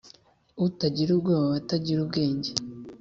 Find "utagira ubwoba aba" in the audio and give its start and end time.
0.65-1.57